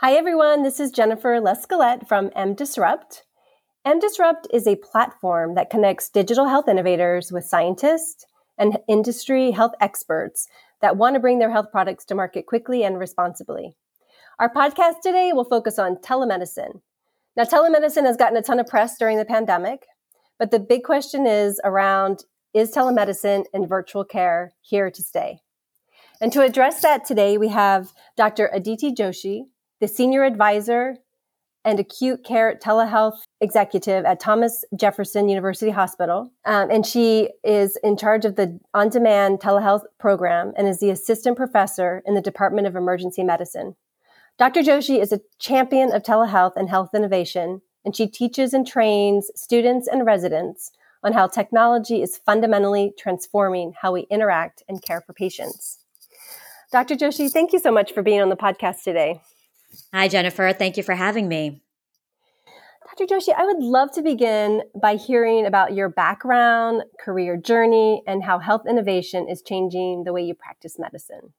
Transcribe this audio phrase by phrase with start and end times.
[0.00, 0.62] Hi, everyone.
[0.62, 3.22] This is Jennifer Lescalette from MDisrupt.
[3.98, 8.26] Disrupt is a platform that connects digital health innovators with scientists
[8.58, 10.48] and industry health experts
[10.82, 13.74] that want to bring their health products to market quickly and responsibly.
[14.38, 16.82] Our podcast today will focus on telemedicine.
[17.34, 19.86] Now, telemedicine has gotten a ton of press during the pandemic,
[20.38, 25.40] but the big question is around is telemedicine and virtual care here to stay?
[26.20, 28.50] And to address that today, we have Dr.
[28.52, 29.44] Aditi Joshi,
[29.80, 30.96] the senior advisor
[31.66, 36.30] and acute care telehealth executive at Thomas Jefferson University Hospital.
[36.44, 40.90] Um, and she is in charge of the on demand telehealth program and is the
[40.90, 43.74] assistant professor in the Department of Emergency Medicine.
[44.38, 44.60] Dr.
[44.60, 49.88] Joshi is a champion of telehealth and health innovation, and she teaches and trains students
[49.88, 50.70] and residents
[51.02, 55.78] on how technology is fundamentally transforming how we interact and care for patients.
[56.70, 56.94] Dr.
[56.94, 59.20] Joshi, thank you so much for being on the podcast today.
[59.92, 60.52] Hi, Jennifer.
[60.52, 61.62] Thank you for having me.
[62.98, 63.14] Dr.
[63.14, 68.38] Joshi, I would love to begin by hearing about your background, career journey, and how
[68.38, 71.32] health innovation is changing the way you practice medicine.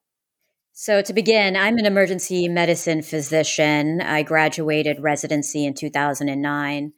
[0.72, 4.00] So, to begin, I'm an emergency medicine physician.
[4.00, 6.92] I graduated residency in 2009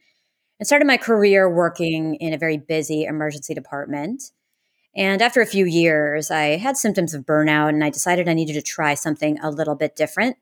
[0.58, 4.22] and started my career working in a very busy emergency department.
[4.94, 8.54] And after a few years, I had symptoms of burnout and I decided I needed
[8.54, 10.36] to try something a little bit different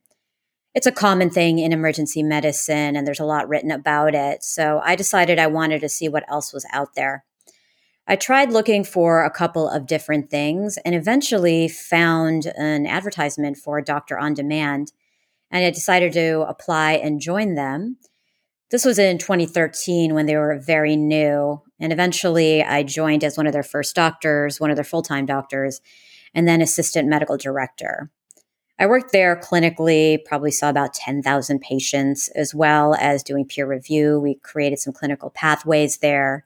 [0.75, 4.45] it's a common thing in emergency medicine and there's a lot written about it.
[4.45, 7.25] So I decided I wanted to see what else was out there.
[8.07, 13.83] I tried looking for a couple of different things and eventually found an advertisement for
[13.83, 14.93] Doctor on Demand.
[15.51, 17.99] And I decided to apply and join them.
[18.71, 21.63] This was in 2013 when they were very new.
[21.81, 25.27] And eventually I joined as one of their first doctors, one of their full time
[25.27, 25.81] doctors,
[26.35, 28.11] and then assistant medical director.
[28.79, 34.21] I worked there clinically, probably saw about 10,000 patients, as well as doing peer review.
[34.21, 36.45] We created some clinical pathways there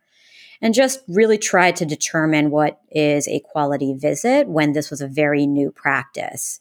[0.63, 5.09] and just really tried to determine what is a quality visit when this was a
[5.09, 6.61] very new practice.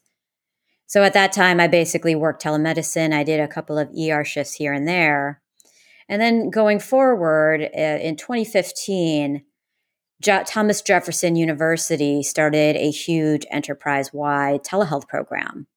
[0.88, 3.14] So at that time, I basically worked telemedicine.
[3.14, 5.42] I did a couple of ER shifts here and there.
[6.10, 9.44] And then going forward uh, in 2015,
[10.22, 15.68] Thomas Jefferson University started a huge enterprise wide telehealth program.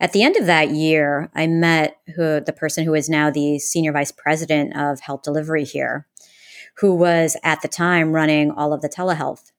[0.00, 3.58] At the end of that year, I met who, the person who is now the
[3.58, 6.06] senior vice president of health delivery here,
[6.78, 9.52] who was at the time running all of the telehealth.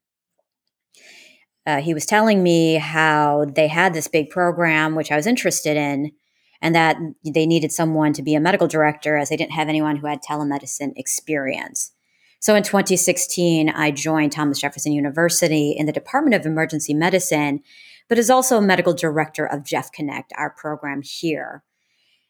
[1.66, 5.78] Uh, he was telling me how they had this big program, which I was interested
[5.78, 6.12] in,
[6.60, 9.98] and that they needed someone to be a medical director as they didn't have anyone
[9.98, 11.92] who had telemedicine experience.
[12.42, 17.62] So in 2016, I joined Thomas Jefferson University in the Department of Emergency Medicine,
[18.10, 21.64] but is also a medical director of Jeff Connect, our program here.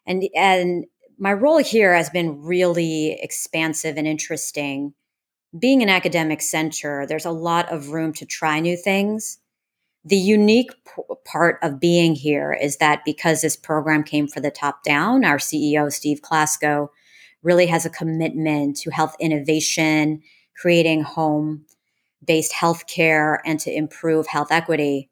[0.06, 0.86] And, and
[1.18, 4.94] my role here has been really expansive and interesting.
[5.58, 9.40] Being an academic center, there's a lot of room to try new things.
[10.04, 14.52] The unique p- part of being here is that because this program came from the
[14.52, 16.90] top down, our CEO, Steve Klasko,
[17.44, 20.22] really has a commitment to health innovation,
[20.56, 21.66] creating home
[22.26, 25.10] based healthcare, and to improve health equity.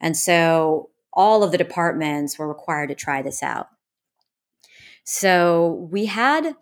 [0.00, 3.68] And so all of the departments were required to try this out.
[5.04, 6.54] So we had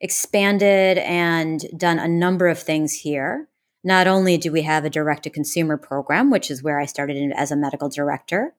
[0.00, 3.48] expanded and done a number of things here.
[3.82, 7.32] Not only do we have a direct to consumer program, which is where I started
[7.36, 8.54] as a medical director,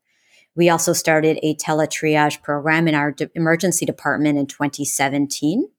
[0.55, 5.69] we also started a teletriage program in our de- emergency department in 2017.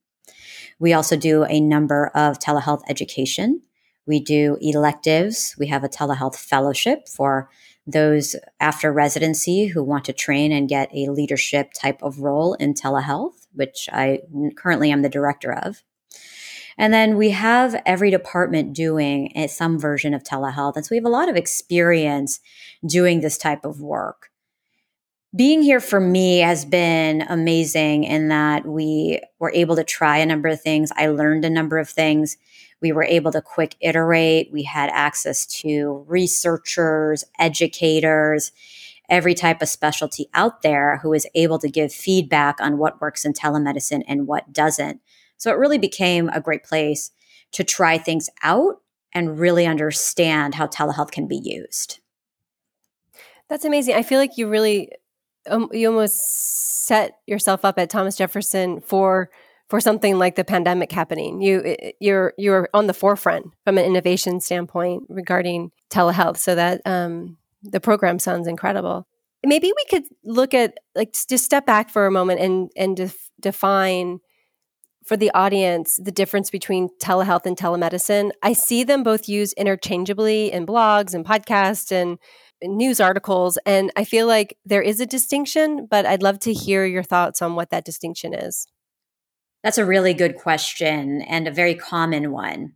[0.79, 3.61] We also do a number of telehealth education.
[4.07, 5.55] We do electives.
[5.59, 7.49] We have a telehealth fellowship for
[7.85, 12.73] those after residency who want to train and get a leadership type of role in
[12.73, 14.21] telehealth, which I
[14.55, 15.83] currently am the director of.
[16.77, 20.77] And then we have every department doing eh, some version of telehealth.
[20.77, 22.39] And so we have a lot of experience
[22.87, 24.28] doing this type of work
[25.35, 30.25] being here for me has been amazing in that we were able to try a
[30.25, 30.91] number of things.
[30.95, 32.37] I learned a number of things.
[32.81, 34.51] We were able to quick iterate.
[34.51, 38.51] We had access to researchers, educators,
[39.07, 43.25] every type of specialty out there who is able to give feedback on what works
[43.25, 45.01] in telemedicine and what doesn't.
[45.37, 47.11] So it really became a great place
[47.51, 48.81] to try things out
[49.13, 51.99] and really understand how telehealth can be used.
[53.47, 53.95] That's amazing.
[53.95, 54.91] I feel like you really
[55.49, 59.29] um, you almost set yourself up at Thomas Jefferson for
[59.69, 61.41] for something like the pandemic happening.
[61.41, 66.37] You you're you're on the forefront from an innovation standpoint regarding telehealth.
[66.37, 69.07] So that um, the program sounds incredible.
[69.45, 73.29] maybe we could look at like just step back for a moment and and def-
[73.39, 74.19] define
[75.05, 78.31] for the audience the difference between telehealth and telemedicine.
[78.43, 82.19] I see them both used interchangeably in blogs and podcasts and
[82.63, 86.85] news articles and I feel like there is a distinction, but I'd love to hear
[86.85, 88.67] your thoughts on what that distinction is.
[89.63, 92.73] That's a really good question and a very common one.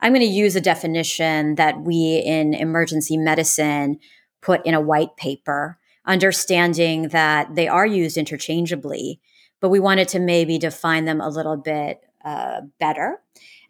[0.00, 3.98] I'm going to use a definition that we in emergency medicine
[4.42, 9.20] put in a white paper, understanding that they are used interchangeably,
[9.60, 13.20] but we wanted to maybe define them a little bit uh, better.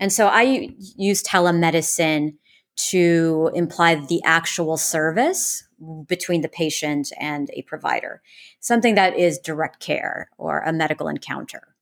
[0.01, 2.35] And so I use telemedicine
[2.77, 5.65] to imply the actual service
[6.07, 8.23] between the patient and a provider,
[8.61, 11.75] something that is direct care or a medical encounter.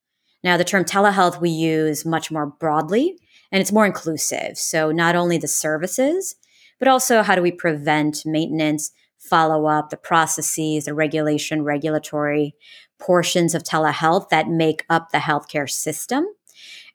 [0.44, 3.17] Now, the term telehealth we use much more broadly
[3.50, 4.59] and it's more inclusive.
[4.59, 6.37] So, not only the services,
[6.79, 12.55] but also how do we prevent maintenance, follow up, the processes, the regulation, regulatory
[12.99, 16.27] portions of telehealth that make up the healthcare system.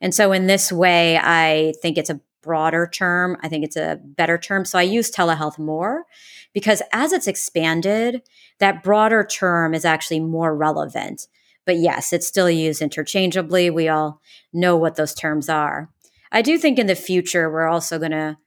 [0.00, 3.36] And so, in this way, I think it's a broader term.
[3.42, 4.64] I think it's a better term.
[4.64, 6.04] So, I use telehealth more
[6.52, 8.22] because as it's expanded,
[8.58, 11.26] that broader term is actually more relevant.
[11.66, 13.70] But yes, it's still used interchangeably.
[13.70, 14.20] We all
[14.52, 15.90] know what those terms are.
[16.32, 18.38] I do think in the future, we're also going to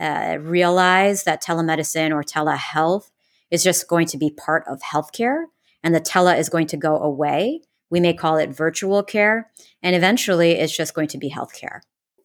[0.00, 3.10] uh, realize that telemedicine or telehealth
[3.50, 5.44] is just going to be part of healthcare
[5.82, 7.60] and the tele is going to go away.
[7.90, 9.50] We may call it virtual care,
[9.82, 11.80] and eventually it's just going to be healthcare.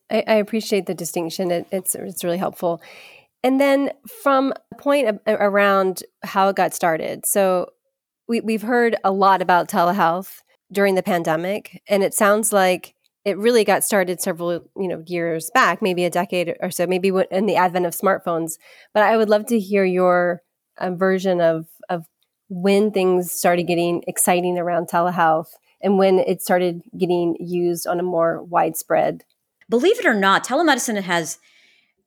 [0.09, 1.51] I, I appreciate the distinction.
[1.51, 2.81] It, it's it's really helpful.
[3.43, 3.91] And then
[4.23, 7.25] from a point of, around how it got started.
[7.25, 7.69] So
[8.27, 12.93] we, we've heard a lot about telehealth during the pandemic, and it sounds like
[13.27, 17.11] it really got started several you know years back maybe a decade or so maybe
[17.29, 18.53] in the advent of smartphones
[18.93, 20.41] but i would love to hear your
[20.77, 22.05] uh, version of of
[22.47, 25.49] when things started getting exciting around telehealth
[25.81, 29.25] and when it started getting used on a more widespread
[29.69, 31.39] believe it or not telemedicine has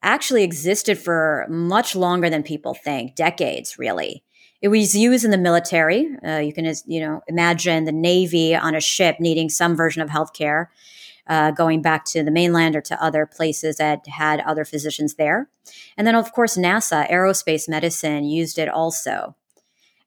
[0.03, 4.23] actually existed for much longer than people think decades really
[4.63, 8.75] it was used in the military uh, you can you know imagine the navy on
[8.75, 10.67] a ship needing some version of healthcare
[11.31, 15.49] uh, going back to the mainland or to other places that had other physicians there.
[15.97, 19.37] And then, of course, NASA, aerospace medicine used it also.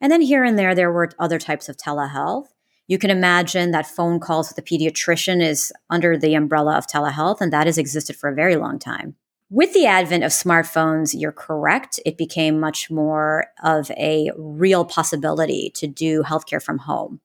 [0.01, 2.47] And then here and there, there were other types of telehealth.
[2.88, 7.39] You can imagine that phone calls with a pediatrician is under the umbrella of telehealth,
[7.39, 9.15] and that has existed for a very long time.
[9.50, 12.00] With the advent of smartphones, you're correct.
[12.07, 17.21] It became much more of a real possibility to do healthcare from home.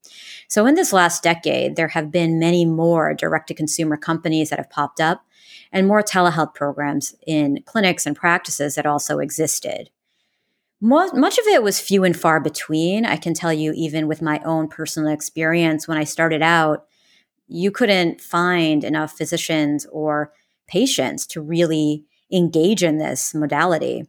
[0.46, 4.58] So, in this last decade, there have been many more direct to consumer companies that
[4.58, 5.24] have popped up
[5.72, 9.90] and more telehealth programs in clinics and practices that also existed.
[10.80, 13.04] Much of it was few and far between.
[13.04, 16.86] I can tell you, even with my own personal experience, when I started out,
[17.48, 20.32] you couldn't find enough physicians or
[20.68, 24.04] patients to really engage in this modality.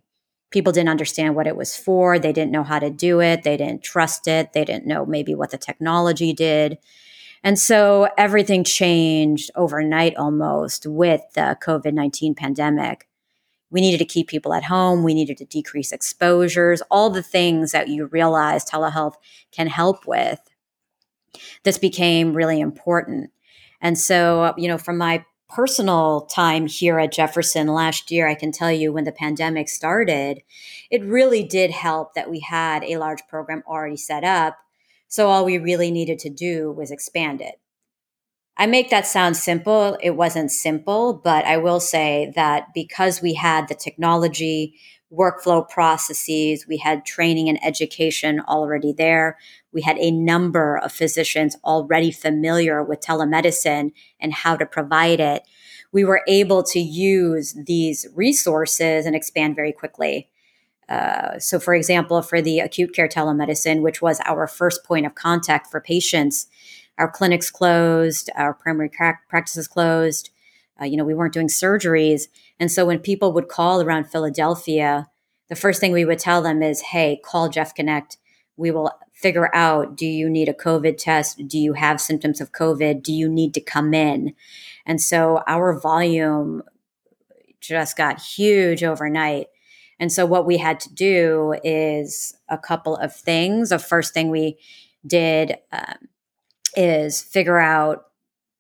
[0.51, 2.19] People didn't understand what it was for.
[2.19, 3.43] They didn't know how to do it.
[3.43, 4.53] They didn't trust it.
[4.53, 6.77] They didn't know maybe what the technology did.
[7.43, 13.08] And so everything changed overnight almost with the COVID 19 pandemic.
[13.71, 15.03] We needed to keep people at home.
[15.03, 19.15] We needed to decrease exposures, all the things that you realize telehealth
[19.51, 20.39] can help with.
[21.63, 23.31] This became really important.
[23.81, 28.51] And so, you know, from my personal time here at Jefferson last year, I can
[28.51, 30.41] tell you when the pandemic started,
[30.91, 34.57] it really did help that we had a large program already set up.
[35.07, 37.59] So all we really needed to do was expand it.
[38.59, 39.97] I make that sound simple.
[40.03, 44.77] It wasn't simple, but I will say that because we had the technology,
[45.09, 49.37] workflow processes, we had training and education already there.
[49.71, 55.43] We had a number of physicians already familiar with telemedicine and how to provide it.
[55.93, 60.29] We were able to use these resources and expand very quickly.
[60.89, 65.15] Uh, so, for example, for the acute care telemedicine, which was our first point of
[65.15, 66.47] contact for patients,
[66.99, 68.91] our clinics closed, our primary
[69.29, 70.29] practices closed.
[70.79, 72.27] Uh, you know, we weren't doing surgeries.
[72.59, 75.07] And so when people would call around Philadelphia,
[75.47, 78.17] the first thing we would tell them is, hey, call Jeff Connect.
[78.57, 81.47] We will figure out do you need a COVID test?
[81.47, 83.01] Do you have symptoms of COVID?
[83.01, 84.33] Do you need to come in?
[84.85, 86.63] And so our volume
[87.59, 89.47] just got huge overnight.
[89.99, 93.69] And so what we had to do is a couple of things.
[93.69, 94.57] The first thing we
[95.05, 96.07] did um,
[96.79, 98.05] is figure out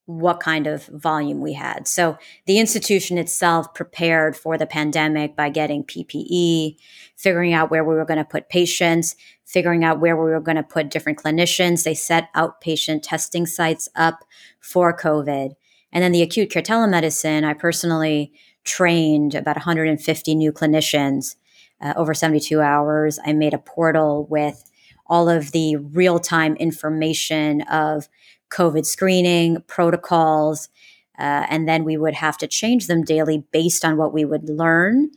[0.05, 1.87] what kind of volume we had.
[1.87, 6.77] So the institution itself prepared for the pandemic by getting PPE,
[7.15, 10.57] figuring out where we were going to put patients, figuring out where we were going
[10.57, 11.83] to put different clinicians.
[11.83, 14.25] They set outpatient testing sites up
[14.59, 15.51] for COVID.
[15.91, 18.33] And then the acute care telemedicine, I personally
[18.63, 21.35] trained about 150 new clinicians
[21.81, 23.19] uh, over 72 hours.
[23.23, 24.68] I made a portal with
[25.09, 28.07] all of the real time information of
[28.49, 30.69] COVID screening protocols.
[31.17, 34.49] Uh, and then we would have to change them daily based on what we would
[34.49, 35.11] learn.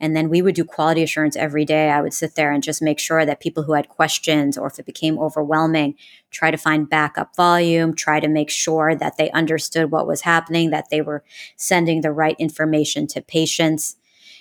[0.00, 1.90] And then we would do quality assurance every day.
[1.90, 4.78] I would sit there and just make sure that people who had questions or if
[4.78, 5.96] it became overwhelming,
[6.30, 10.70] try to find backup volume, try to make sure that they understood what was happening,
[10.70, 11.24] that they were
[11.56, 13.96] sending the right information to patients.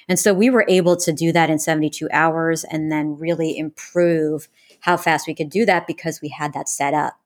[0.09, 4.47] And so we were able to do that in 72 hours and then really improve
[4.81, 7.19] how fast we could do that because we had that set up.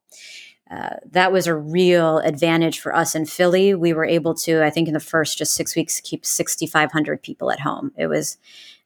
[0.70, 3.76] Uh, that was a real advantage for us in Philly.
[3.76, 7.52] We were able to, I think, in the first just six weeks, keep 6,500 people
[7.52, 7.92] at home.
[7.98, 8.38] It was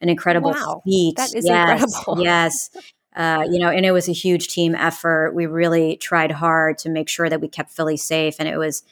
[0.01, 1.15] an incredible wow, feat.
[1.17, 2.23] That is yes, incredible.
[2.23, 2.71] Yes.
[3.15, 5.33] Uh, you know, and it was a huge team effort.
[5.33, 8.83] We really tried hard to make sure that we kept Philly safe, and it was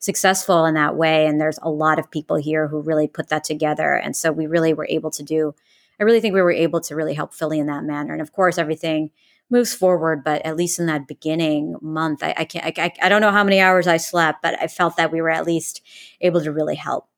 [0.00, 1.26] successful in that way.
[1.26, 3.94] And there's a lot of people here who really put that together.
[3.94, 5.54] And so we really were able to do,
[6.00, 8.12] I really think we were able to really help Philly in that manner.
[8.12, 9.10] And of course, everything
[9.50, 13.20] moves forward but at least in that beginning month i, I can't I, I don't
[13.20, 15.82] know how many hours i slept but i felt that we were at least
[16.20, 17.08] able to really help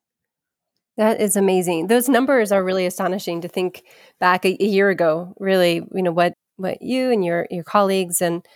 [0.96, 3.82] that is amazing those numbers are really astonishing to think
[4.18, 8.22] back a, a year ago really you know what what you and your your colleagues
[8.22, 8.46] and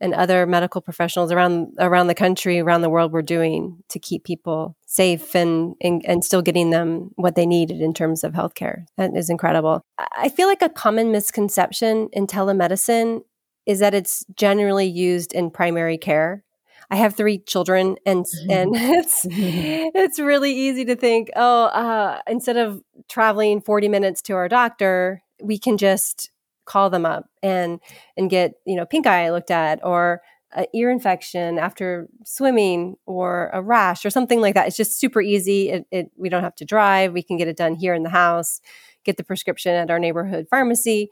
[0.00, 4.24] and other medical professionals around around the country, around the world, were doing to keep
[4.24, 8.86] people safe and, and and still getting them what they needed in terms of healthcare.
[8.96, 9.82] That is incredible.
[9.98, 13.22] I feel like a common misconception in telemedicine
[13.66, 16.44] is that it's generally used in primary care.
[16.90, 22.56] I have three children, and and it's it's really easy to think, oh, uh, instead
[22.56, 26.30] of traveling forty minutes to our doctor, we can just
[26.64, 27.80] call them up and
[28.16, 30.22] and get you know pink eye looked at or
[30.54, 34.68] an ear infection after swimming or a rash or something like that.
[34.68, 35.70] It's just super easy.
[35.70, 37.12] It, it, we don't have to drive.
[37.12, 38.60] We can get it done here in the house,
[39.04, 41.10] get the prescription at our neighborhood pharmacy.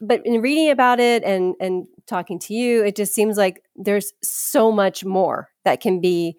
[0.00, 4.12] But in reading about it and and talking to you, it just seems like there's
[4.22, 6.36] so much more that can be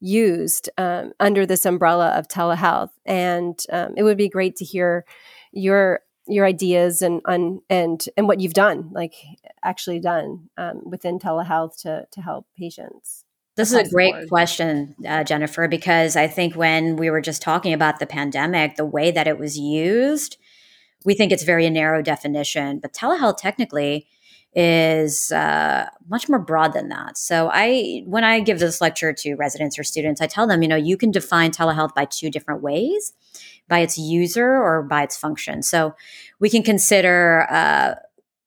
[0.00, 2.90] used um, under this umbrella of telehealth.
[3.04, 5.04] And um, it would be great to hear
[5.52, 9.14] your your ideas and and and, and what you've done, like
[9.62, 13.24] actually done um, within telehealth to to help patients.
[13.56, 17.72] This is a great question, uh, Jennifer, because I think when we were just talking
[17.72, 20.36] about the pandemic, the way that it was used,
[21.04, 22.78] we think it's very narrow definition.
[22.78, 24.06] But telehealth technically
[24.54, 27.18] is uh, much more broad than that.
[27.18, 30.68] So I, when I give this lecture to residents or students, I tell them, you
[30.68, 33.12] know, you can define telehealth by two different ways
[33.68, 35.62] by its user or by its function.
[35.62, 35.94] So
[36.40, 37.94] we can consider uh,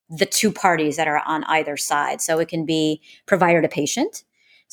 [0.10, 2.22] the two parties that are on either side.
[2.22, 4.24] So it can be provider to patient.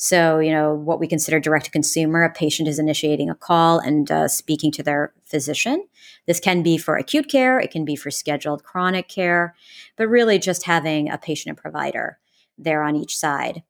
[0.01, 3.79] So, you know, what we consider direct to consumer, a patient is initiating a call
[3.79, 5.85] and uh, speaking to their physician.
[6.25, 9.55] This can be for acute care, it can be for scheduled chronic care,
[9.97, 12.17] but really just having a patient and provider
[12.57, 13.61] there on each side.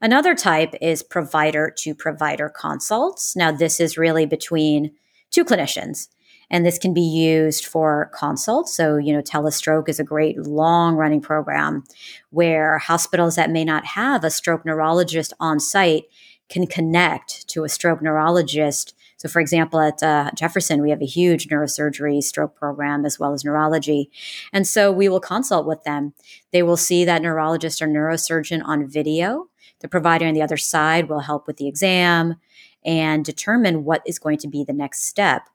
[0.00, 3.34] Another type is provider to provider consults.
[3.34, 4.92] Now, this is really between
[5.30, 6.08] two clinicians.
[6.50, 8.74] And this can be used for consults.
[8.74, 11.84] So, you know, Telestroke is a great long running program
[12.30, 16.04] where hospitals that may not have a stroke neurologist on site
[16.48, 18.94] can connect to a stroke neurologist.
[19.18, 23.34] So, for example, at uh, Jefferson, we have a huge neurosurgery stroke program as well
[23.34, 24.10] as neurology.
[24.52, 26.14] And so we will consult with them.
[26.52, 29.48] They will see that neurologist or neurosurgeon on video.
[29.80, 32.36] The provider on the other side will help with the exam
[32.84, 35.48] and determine what is going to be the next step.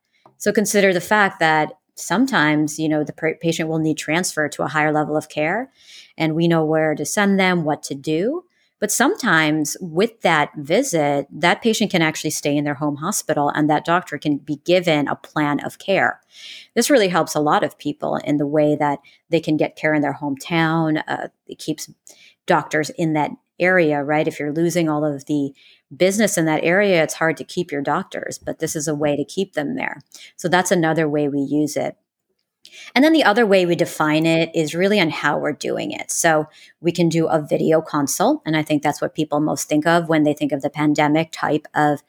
[0.43, 4.67] So consider the fact that sometimes, you know, the patient will need transfer to a
[4.67, 5.71] higher level of care
[6.17, 8.43] and we know where to send them, what to do.
[8.77, 13.69] But sometimes with that visit, that patient can actually stay in their home hospital and
[13.69, 16.19] that doctor can be given a plan of care.
[16.75, 19.93] This really helps a lot of people in the way that they can get care
[19.93, 21.01] in their hometown.
[21.07, 21.89] Uh, it keeps
[22.47, 24.27] doctors in that area, right?
[24.27, 25.53] If you're losing all of the
[25.97, 29.15] business in that area, it's hard to keep your doctors, but this is a way
[29.15, 30.01] to keep them there.
[30.35, 31.97] So that's another way we use it.
[32.95, 36.11] And then the other way we define it is really on how we're doing it.
[36.11, 36.47] So
[36.79, 38.41] we can do a video consult.
[38.45, 41.31] And I think that's what people most think of when they think of the pandemic
[41.31, 42.03] type of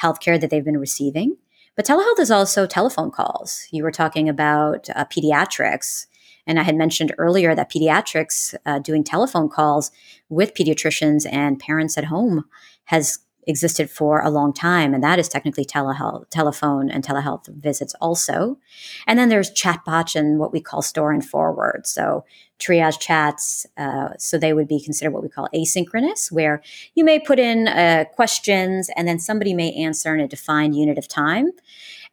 [0.00, 1.36] healthcare that they've been receiving.
[1.76, 3.66] But telehealth is also telephone calls.
[3.70, 6.06] You were talking about uh, pediatrics.
[6.46, 9.90] And I had mentioned earlier that pediatrics uh, doing telephone calls
[10.28, 12.44] with pediatricians and parents at home
[12.84, 17.94] has existed for a long time, and that is technically telehealth, telephone and telehealth visits
[18.00, 18.58] also.
[19.06, 21.86] And then there's chatbots and what we call store and forward.
[21.86, 22.24] So
[22.58, 26.62] triage chats, uh, so they would be considered what we call asynchronous, where
[26.94, 30.98] you may put in uh, questions and then somebody may answer in a defined unit
[30.98, 31.50] of time.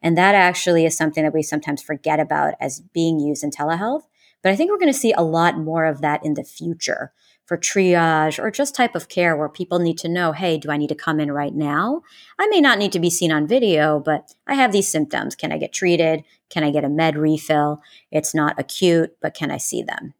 [0.02, 4.02] And that actually is something that we sometimes forget about as being used in telehealth.
[4.42, 7.12] But I think we're going to see a lot more of that in the future
[7.52, 10.78] for triage or just type of care where people need to know, hey, do I
[10.78, 12.00] need to come in right now?
[12.38, 15.34] I may not need to be seen on video, but I have these symptoms.
[15.34, 16.24] Can I get treated?
[16.48, 17.82] Can I get a med refill?
[18.10, 20.14] It's not acute, but can I see them?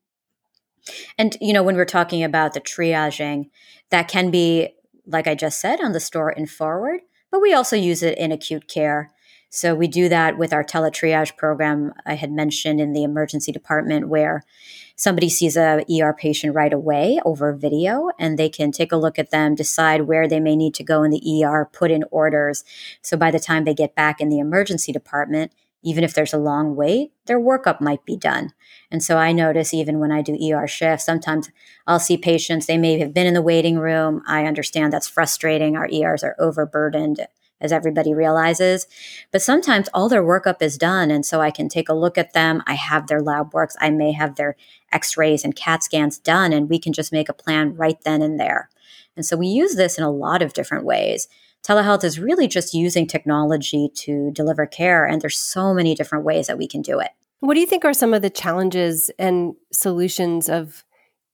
[1.17, 3.49] And, you know, when we're talking about the triaging,
[3.89, 4.75] that can be,
[5.07, 8.31] like I just said, on the store and forward, but we also use it in
[8.31, 9.11] acute care.
[9.55, 14.09] So we do that with our teletriage program I had mentioned in the emergency department,
[14.09, 14.45] where
[14.97, 19.19] somebody sees a ER patient right away over video and they can take a look
[19.19, 22.65] at them, decide where they may need to go in the ER, put in orders.
[23.03, 26.39] So by the time they get back in the emergency department, even if there's a
[26.39, 28.55] long wait, their workup might be done.
[28.91, 31.51] And so I notice even when I do ER shifts, sometimes
[31.87, 34.23] I'll see patients, they may have been in the waiting room.
[34.27, 35.77] I understand that's frustrating.
[35.77, 37.27] Our ERs are overburdened
[37.63, 38.87] as everybody realizes.
[39.31, 41.11] But sometimes all their workup is done.
[41.11, 42.63] And so I can take a look at them.
[42.67, 43.77] I have their lab works.
[43.81, 44.57] I may have their
[44.93, 48.21] x rays and CAT scans done, and we can just make a plan right then
[48.21, 48.69] and there.
[49.17, 51.29] And so we use this in a lot of different ways.
[51.67, 56.49] Telehealth is really just using technology to deliver care, and there's so many different ways
[56.49, 57.11] that we can do it.
[57.41, 60.85] What do you think are some of the challenges and solutions of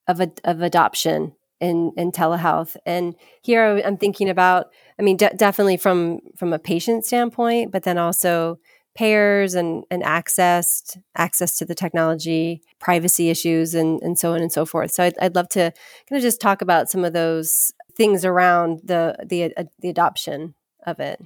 [0.07, 2.77] of, of adoption in, telehealth.
[2.87, 4.67] And here I'm thinking about,
[4.99, 8.59] I mean, de- definitely from from a patient standpoint, but then also
[8.95, 14.53] payers and, and access access to the technology, privacy issues, and, and so on and
[14.53, 14.91] so forth.
[14.91, 15.73] So I'd, I'd love to
[16.09, 20.55] kind of just talk about some of those things around the the uh, the adoption
[20.87, 21.21] of it.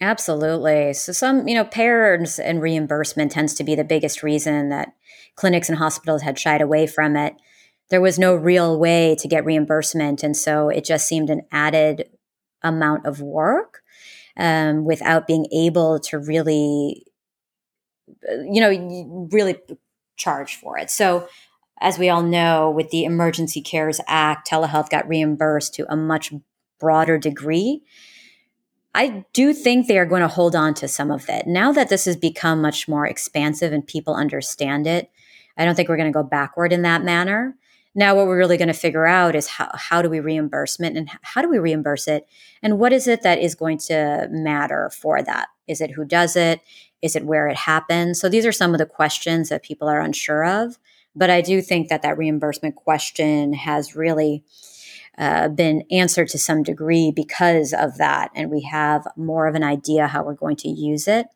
[0.00, 0.92] Absolutely.
[0.92, 4.92] So some, you know, payers and reimbursement tends to be the biggest reason that
[5.34, 7.34] clinics and hospitals had shied away from it
[7.90, 10.22] there was no real way to get reimbursement.
[10.22, 12.08] And so it just seemed an added
[12.62, 13.82] amount of work
[14.36, 17.06] um, without being able to really,
[18.30, 19.56] you know, really
[20.16, 20.90] charge for it.
[20.90, 21.28] So,
[21.80, 26.32] as we all know, with the Emergency Cares Act, telehealth got reimbursed to a much
[26.80, 27.84] broader degree.
[28.94, 31.46] I do think they are going to hold on to some of it.
[31.46, 35.08] Now that this has become much more expansive and people understand it,
[35.56, 37.56] I don't think we're going to go backward in that manner.
[37.94, 41.10] Now, what we're really going to figure out is how, how do we reimbursement and
[41.22, 42.28] how do we reimburse it?
[42.62, 45.48] And what is it that is going to matter for that?
[45.66, 46.60] Is it who does it?
[47.02, 48.20] Is it where it happens?
[48.20, 50.78] So these are some of the questions that people are unsure of.
[51.16, 54.44] But I do think that that reimbursement question has really
[55.16, 58.30] uh, been answered to some degree because of that.
[58.34, 61.26] And we have more of an idea how we're going to use it.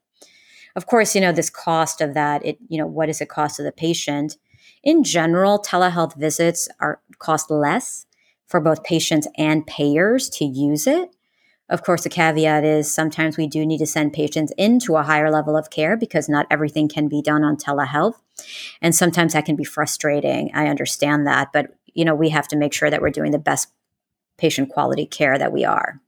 [0.76, 3.56] Of course, you know, this cost of that, it, you know, what is it cost
[3.56, 4.36] to the patient?
[4.82, 8.06] In general, telehealth visits are cost less
[8.46, 11.10] for both patients and payers to use it.
[11.68, 15.30] Of course, the caveat is sometimes we do need to send patients into a higher
[15.30, 18.16] level of care because not everything can be done on telehealth.
[18.82, 20.50] And sometimes that can be frustrating.
[20.52, 23.38] I understand that, but you know, we have to make sure that we're doing the
[23.38, 23.68] best
[24.36, 26.00] patient quality care that we are.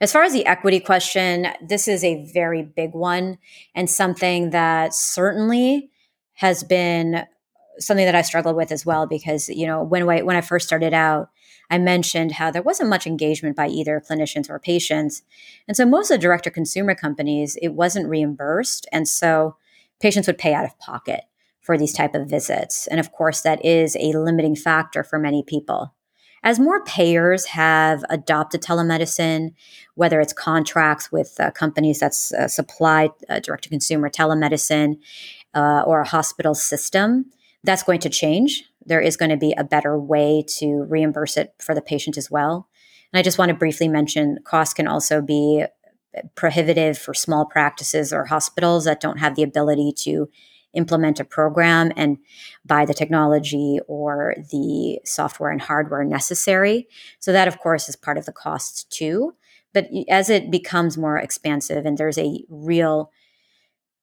[0.00, 3.38] As far as the equity question, this is a very big one
[3.74, 5.90] and something that certainly
[6.34, 7.24] has been
[7.78, 10.66] something that I struggled with as well because you know when I, when I first
[10.66, 11.30] started out,
[11.70, 15.22] I mentioned how there wasn't much engagement by either clinicians or patients,
[15.68, 19.56] and so most of the direct to consumer companies it wasn't reimbursed, and so
[20.00, 21.22] patients would pay out of pocket
[21.60, 25.42] for these type of visits, and of course that is a limiting factor for many
[25.42, 25.94] people.
[26.46, 29.52] As more payers have adopted telemedicine,
[29.96, 34.98] whether it's contracts with uh, companies that uh, supply uh, direct to consumer telemedicine
[35.54, 37.26] uh, or a hospital system,
[37.66, 38.64] that's going to change.
[38.84, 42.30] There is going to be a better way to reimburse it for the patient as
[42.30, 42.68] well.
[43.12, 45.64] And I just want to briefly mention costs can also be
[46.14, 50.28] eh, prohibitive for small practices or hospitals that don't have the ability to
[50.74, 52.18] implement a program and
[52.64, 56.86] buy the technology or the software and hardware necessary.
[57.18, 59.34] So, that of course is part of the cost too.
[59.72, 63.10] But as it becomes more expansive and there's a real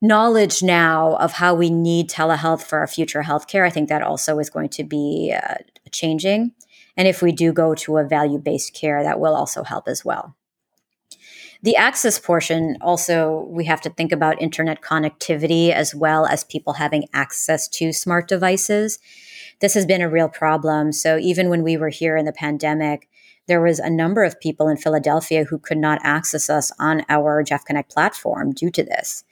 [0.04, 4.38] knowledge now of how we need telehealth for our future healthcare, I think that also
[4.38, 5.56] is going to be uh,
[5.92, 6.52] changing.
[6.98, 10.04] And if we do go to a value based care, that will also help as
[10.04, 10.36] well.
[11.64, 16.74] The access portion also, we have to think about internet connectivity as well as people
[16.74, 19.00] having access to smart devices.
[19.62, 20.92] This has been a real problem.
[20.92, 23.08] So even when we were here in the pandemic,
[23.48, 27.42] there was a number of people in Philadelphia who could not access us on our
[27.44, 29.24] Jeff Connect platform due to this.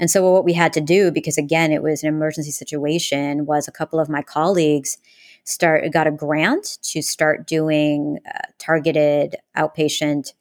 [0.00, 3.66] And so what we had to do, because again, it was an emergency situation, was
[3.66, 4.98] a couple of my colleagues
[5.44, 10.34] start got a grant to start doing uh, targeted outpatient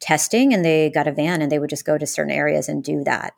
[0.00, 2.84] testing, and they got a van and they would just go to certain areas and
[2.84, 3.34] do that.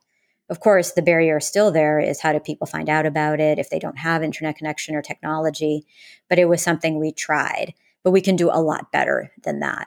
[0.49, 3.71] Of course, the barrier still there is how do people find out about it if
[3.71, 5.87] they don't have internet connection or technology?
[6.29, 9.87] But it was something we tried, but we can do a lot better than that.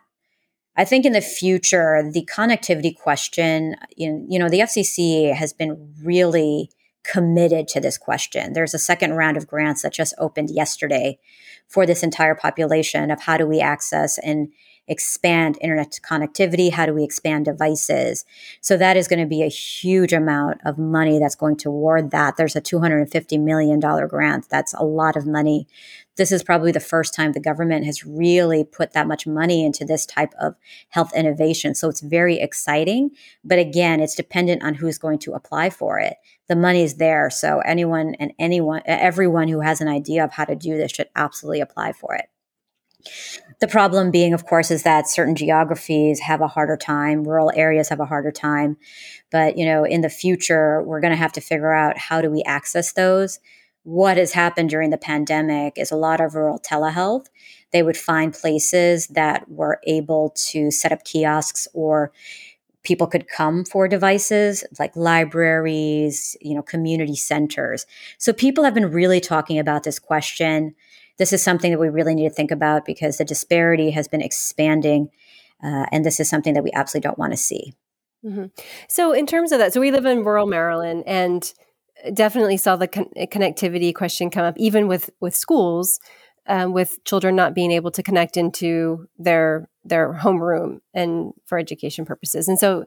[0.75, 6.71] I think in the future, the connectivity question, you know, the FCC has been really
[7.03, 8.53] committed to this question.
[8.53, 11.19] There's a second round of grants that just opened yesterday
[11.67, 14.51] for this entire population of how do we access and
[14.87, 16.71] expand internet connectivity?
[16.71, 18.25] How do we expand devices?
[18.61, 22.37] So that is going to be a huge amount of money that's going toward that.
[22.37, 24.49] There's a $250 million grant.
[24.49, 25.67] That's a lot of money.
[26.15, 29.83] This is probably the first time the government has really put that much money into
[29.83, 30.55] this type of
[30.89, 31.73] health innovation.
[31.73, 33.11] So it's very exciting.
[33.43, 36.17] But again, it's dependent on who's going to apply for it.
[36.49, 37.29] The money is there.
[37.29, 41.09] So anyone and anyone, everyone who has an idea of how to do this should
[41.15, 42.29] absolutely apply for it.
[43.63, 47.87] The problem being, of course, is that certain geographies have a harder time, rural areas
[47.87, 48.75] have a harder time.
[49.31, 52.29] But, you know, in the future, we're going to have to figure out how do
[52.29, 53.39] we access those.
[53.83, 57.27] What has happened during the pandemic is a lot of rural telehealth.
[57.71, 62.11] They would find places that were able to set up kiosks or
[62.83, 67.85] people could come for devices like libraries, you know, community centers.
[68.17, 70.75] So people have been really talking about this question
[71.17, 74.21] this is something that we really need to think about because the disparity has been
[74.21, 75.09] expanding.
[75.63, 77.73] Uh, and this is something that we absolutely don't want to see.
[78.25, 78.45] Mm-hmm.
[78.87, 81.53] So, in terms of that, so we live in rural Maryland and
[82.13, 85.99] definitely saw the con- connectivity question come up, even with with schools,
[86.47, 92.05] um, with children not being able to connect into their their homeroom and for education
[92.05, 92.47] purposes.
[92.47, 92.85] And so,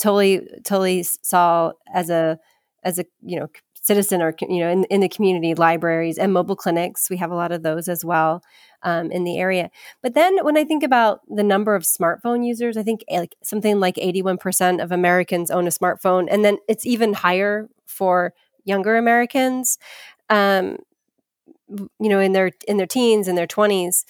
[0.00, 2.38] totally, totally saw as a
[2.82, 3.48] as a you know
[3.90, 7.10] citizen or you know in, in the community libraries and mobile clinics.
[7.10, 8.42] We have a lot of those as well
[8.82, 9.70] um, in the area.
[10.00, 13.80] But then when i think about the number of smartphone users i think like something
[13.80, 18.32] like 81% of americans own a smartphone and then it's even higher for
[18.64, 19.78] younger americans
[20.38, 20.76] um,
[21.68, 24.04] you know in their in their teens and their 20s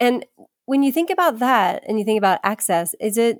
[0.00, 0.26] and
[0.66, 3.38] when you think about that and you think about access is it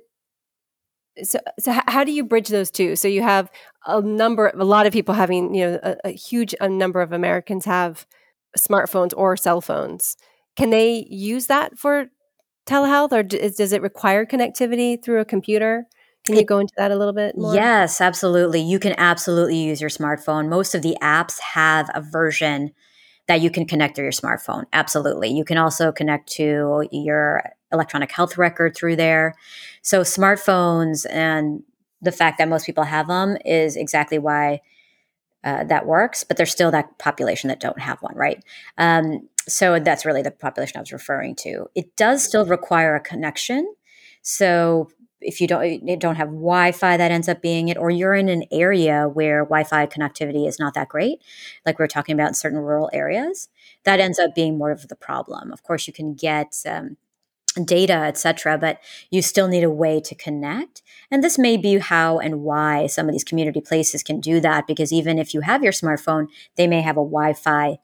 [1.21, 3.51] so so how do you bridge those two so you have
[3.85, 7.11] a number a lot of people having you know a, a huge a number of
[7.11, 8.07] americans have
[8.57, 10.17] smartphones or cell phones
[10.55, 12.07] can they use that for
[12.65, 15.85] telehealth or does, does it require connectivity through a computer
[16.25, 17.53] can you go into that a little bit more?
[17.53, 18.61] Yes, absolutely.
[18.61, 20.47] You can absolutely use your smartphone.
[20.47, 22.71] Most of the apps have a version
[23.27, 24.63] that you can connect to your smartphone.
[24.71, 25.29] Absolutely.
[25.31, 27.43] You can also connect to your
[27.73, 29.35] electronic health record through there.
[29.81, 31.63] So smartphones and
[32.01, 34.61] the fact that most people have them is exactly why
[35.43, 36.23] uh, that works.
[36.23, 38.43] But there's still that population that don't have one, right?
[38.77, 41.67] Um, so that's really the population I was referring to.
[41.75, 43.73] It does still require a connection.
[44.21, 48.29] So if you don't don't have Wi-Fi, that ends up being it, or you're in
[48.29, 51.21] an area where Wi-Fi connectivity is not that great,
[51.65, 53.49] like we are talking about in certain rural areas,
[53.83, 55.51] that ends up being more of the problem.
[55.51, 56.97] Of course, you can get um,
[57.65, 60.81] data, etc., but you still need a way to connect.
[61.11, 64.67] And this may be how and why some of these community places can do that,
[64.67, 67.77] because even if you have your smartphone, they may have a Wi-Fi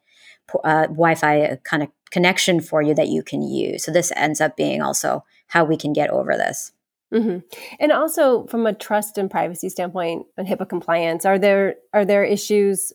[0.64, 3.84] uh, Wi-Fi kind of connection for you that you can use.
[3.84, 6.72] So this ends up being also how we can get over this.
[7.14, 7.40] Mm-hmm.
[7.80, 12.24] And also, from a trust and privacy standpoint, and HIPAA compliance, are there are there
[12.24, 12.94] issues,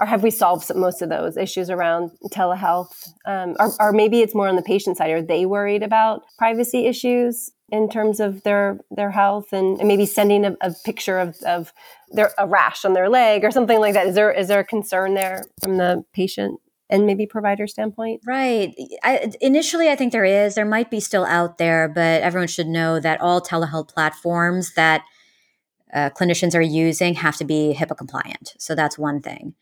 [0.00, 3.08] or have we solved most of those issues around telehealth?
[3.24, 5.10] Um, or, or maybe it's more on the patient side.
[5.10, 10.06] Are they worried about privacy issues in terms of their their health, and, and maybe
[10.06, 11.72] sending a, a picture of, of
[12.10, 14.06] their a rash on their leg or something like that?
[14.06, 16.60] Is there is there a concern there from the patient?
[16.90, 18.20] and maybe provider standpoint?
[18.26, 18.74] Right.
[19.02, 20.54] I, initially, I think there is.
[20.54, 25.02] There might be still out there, but everyone should know that all telehealth platforms that
[25.92, 28.54] uh, clinicians are using have to be HIPAA compliant.
[28.58, 29.54] So that's one thing.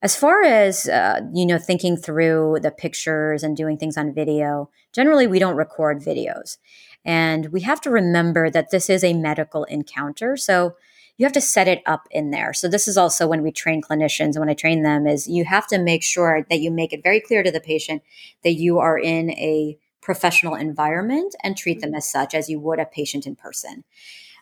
[0.00, 4.70] As far as uh, you know, thinking through the pictures and doing things on video,
[4.92, 6.58] generally we don't record videos,
[7.04, 10.36] and we have to remember that this is a medical encounter.
[10.36, 10.76] So
[11.16, 12.52] you have to set it up in there.
[12.52, 15.66] So this is also when we train clinicians, when I train them is you have
[15.66, 18.02] to make sure that you make it very clear to the patient
[18.44, 22.78] that you are in a professional environment and treat them as such as you would
[22.78, 23.82] a patient in person.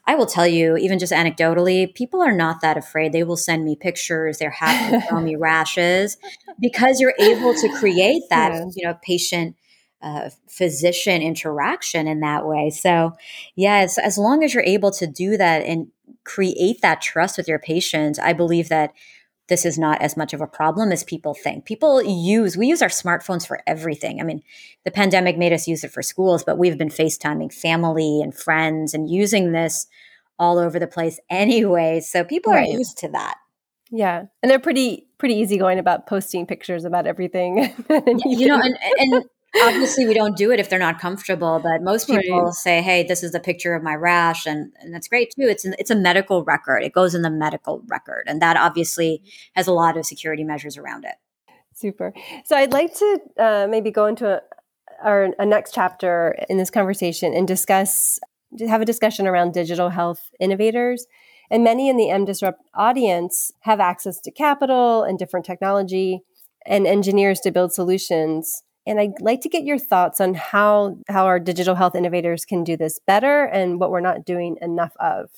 [0.07, 3.13] I will tell you, even just anecdotally, people are not that afraid.
[3.13, 4.39] They will send me pictures.
[4.39, 6.17] They're happy to show me rashes
[6.61, 8.65] because you're able to create that, yeah.
[8.75, 9.57] you know, patient
[10.03, 12.71] uh, physician interaction in that way.
[12.71, 13.13] So,
[13.57, 15.89] yeah, as long as you're able to do that and
[16.25, 18.93] create that trust with your patient, I believe that
[19.49, 21.65] this is not as much of a problem as people think.
[21.65, 24.21] People use, we use our smartphones for everything.
[24.21, 24.43] I mean,
[24.85, 28.93] the pandemic made us use it for schools, but we've been FaceTiming family and friends
[28.93, 29.87] and using this
[30.39, 32.01] all over the place anyway.
[32.01, 32.69] So people right.
[32.69, 33.37] are used to that.
[33.91, 34.25] Yeah.
[34.43, 37.73] And they're pretty, pretty easygoing about posting pictures about everything.
[38.25, 39.25] you know, and, and
[39.63, 42.53] obviously we don't do it if they're not comfortable but most people right.
[42.53, 45.47] say hey this is a picture of my rash and, and that's great too.
[45.49, 46.83] It's an, it's a medical record.
[46.83, 49.23] It goes in the medical record and that obviously
[49.55, 51.15] has a lot of security measures around it.
[51.75, 52.13] Super.
[52.45, 54.43] So i'd like to uh, maybe go into a,
[55.03, 58.19] our a next chapter in this conversation and discuss
[58.69, 61.07] have a discussion around digital health innovators.
[61.51, 66.23] And many in the MDisrupt audience have access to capital and different technology
[66.65, 71.27] and engineers to build solutions and I'd like to get your thoughts on how, how
[71.27, 75.31] our digital health innovators can do this better and what we're not doing enough of.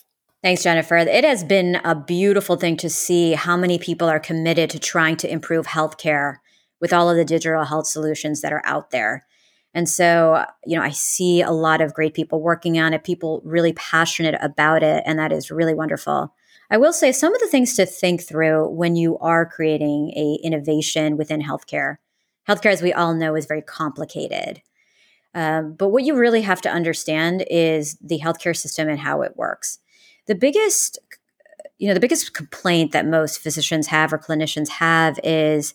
[0.43, 0.97] Thanks, Jennifer.
[0.97, 5.17] It has been a beautiful thing to see how many people are committed to trying
[5.17, 6.37] to improve healthcare
[6.81, 9.27] with all of the digital health solutions that are out there.
[9.75, 13.43] And so, you know, I see a lot of great people working on it, people
[13.45, 16.35] really passionate about it, and that is really wonderful.
[16.71, 20.39] I will say some of the things to think through when you are creating a
[20.45, 21.97] innovation within healthcare
[22.49, 24.63] healthcare, as we all know, is very complicated.
[25.35, 29.37] Um, but what you really have to understand is the healthcare system and how it
[29.37, 29.79] works.
[30.27, 30.99] The biggest,
[31.79, 35.75] you know, the biggest complaint that most physicians have or clinicians have is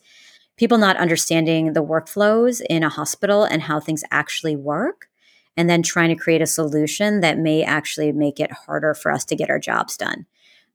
[0.57, 5.07] people not understanding the workflows in a hospital and how things actually work
[5.55, 9.23] and then trying to create a solution that may actually make it harder for us
[9.25, 10.25] to get our jobs done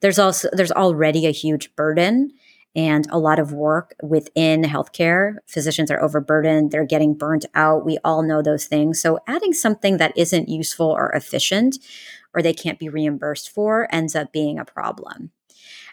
[0.00, 2.32] there's also there's already a huge burden
[2.76, 5.36] and a lot of work within healthcare.
[5.46, 7.84] Physicians are overburdened, they're getting burnt out.
[7.84, 9.00] We all know those things.
[9.00, 11.78] So, adding something that isn't useful or efficient
[12.34, 15.30] or they can't be reimbursed for ends up being a problem.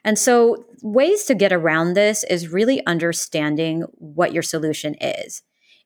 [0.04, 5.42] And so, ways to get around this is really understanding what your solution is,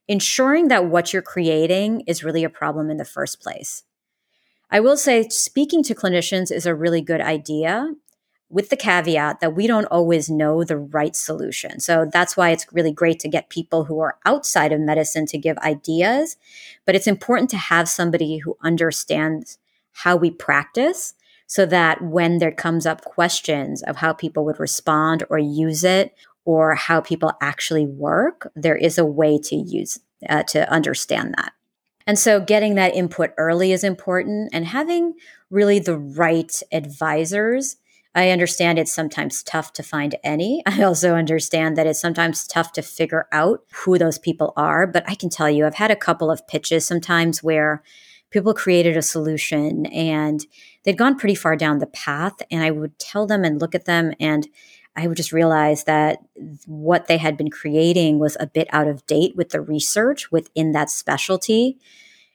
[0.08, 3.84] ensuring that what you're creating is really a problem in the first place.
[4.70, 7.94] I will say, speaking to clinicians is a really good idea
[8.50, 11.78] with the caveat that we don't always know the right solution.
[11.78, 15.38] So that's why it's really great to get people who are outside of medicine to
[15.38, 16.36] give ideas.
[16.84, 19.58] But it's important to have somebody who understands
[19.92, 21.14] how we practice
[21.46, 26.14] so that when there comes up questions of how people would respond or use it
[26.44, 31.52] or how people actually work, there is a way to use uh, to understand that.
[32.06, 35.14] And so getting that input early is important and having
[35.50, 37.76] really the right advisors
[38.14, 40.62] I understand it's sometimes tough to find any.
[40.66, 44.86] I also understand that it's sometimes tough to figure out who those people are.
[44.86, 47.82] But I can tell you, I've had a couple of pitches sometimes where
[48.30, 50.46] people created a solution and
[50.84, 52.34] they'd gone pretty far down the path.
[52.50, 54.48] And I would tell them and look at them and
[54.96, 56.18] I would just realize that
[56.66, 60.72] what they had been creating was a bit out of date with the research within
[60.72, 61.78] that specialty.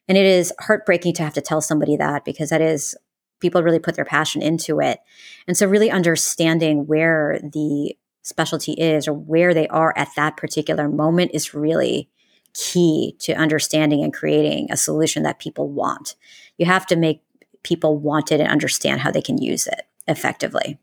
[0.07, 2.95] And it is heartbreaking to have to tell somebody that because that is
[3.39, 4.99] people really put their passion into it.
[5.47, 10.89] And so, really understanding where the specialty is or where they are at that particular
[10.89, 12.09] moment is really
[12.53, 16.15] key to understanding and creating a solution that people want.
[16.57, 17.21] You have to make
[17.63, 20.79] people want it and understand how they can use it effectively.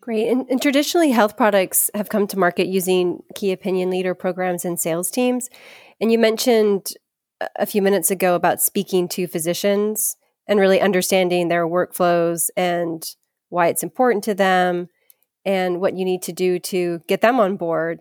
[0.00, 0.28] Great.
[0.28, 4.80] And, and, traditionally, health products have come to market using key opinion leader programs and
[4.80, 5.48] sales teams.
[6.00, 6.94] And you mentioned
[7.56, 13.04] a few minutes ago about speaking to physicians and really understanding their workflows and
[13.48, 14.88] why it's important to them
[15.44, 18.00] and what you need to do to get them on board.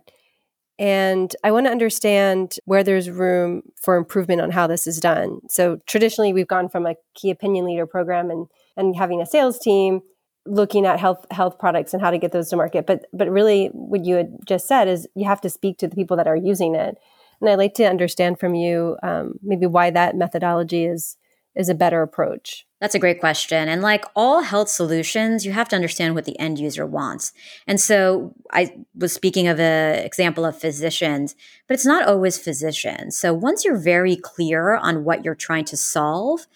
[0.79, 5.41] And I want to understand where there's room for improvement on how this is done.
[5.49, 9.59] So traditionally, we've gone from a key opinion leader program and, and having a sales
[9.59, 10.01] team
[10.47, 12.87] looking at health health products and how to get those to market.
[12.87, 15.95] But but really, what you had just said is you have to speak to the
[15.95, 16.97] people that are using it.
[17.39, 21.17] And I'd like to understand from you um, maybe why that methodology is
[21.55, 22.65] is a better approach?
[22.79, 23.69] That's a great question.
[23.69, 27.31] And like all health solutions, you have to understand what the end user wants.
[27.67, 31.35] And so I was speaking of an example of physicians,
[31.67, 33.17] but it's not always physicians.
[33.17, 36.47] So once you're very clear on what you're trying to solve,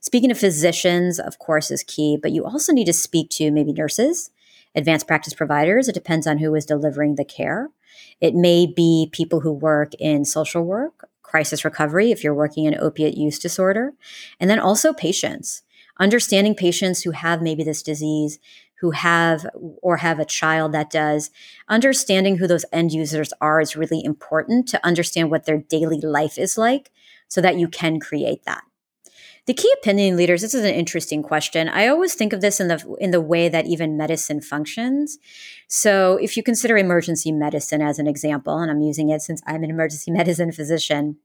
[0.00, 3.72] speaking to physicians, of course, is key, but you also need to speak to maybe
[3.72, 4.30] nurses,
[4.74, 5.88] advanced practice providers.
[5.88, 7.70] It depends on who is delivering the care.
[8.20, 12.74] It may be people who work in social work, crisis recovery if you're working in
[12.78, 13.92] opiate use disorder,
[14.38, 15.62] and then also patients.
[15.98, 18.38] Understanding patients who have maybe this disease,
[18.80, 19.46] who have
[19.82, 21.30] or have a child that does,
[21.68, 26.38] understanding who those end users are is really important to understand what their daily life
[26.38, 26.90] is like
[27.28, 28.62] so that you can create that.
[29.46, 31.68] The key opinion leaders, this is an interesting question.
[31.68, 35.18] I always think of this in the in the way that even medicine functions.
[35.72, 39.62] So if you consider emergency medicine as an example, and I'm using it since I'm
[39.62, 41.18] an emergency medicine physician,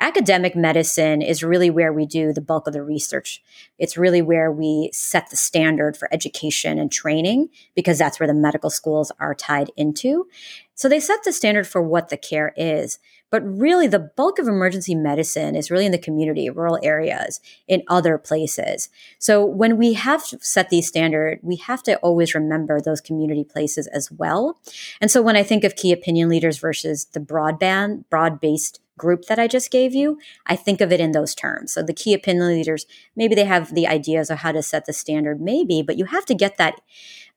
[0.00, 3.42] academic medicine is really where we do the bulk of the research.
[3.78, 8.32] It's really where we set the standard for education and training because that's where the
[8.32, 10.26] medical schools are tied into.
[10.74, 12.98] So they set the standard for what the care is.
[13.32, 17.82] But really, the bulk of emergency medicine is really in the community, rural areas, in
[17.88, 18.90] other places.
[19.18, 23.42] So when we have to set these standards, we have to always remember those community
[23.42, 24.58] places as well.
[25.00, 29.24] And so when I think of key opinion leaders versus the broadband, broad based group
[29.26, 31.72] that I just gave you, I think of it in those terms.
[31.72, 34.92] So the key opinion leaders, maybe they have the ideas of how to set the
[34.92, 36.80] standard, maybe, but you have to get that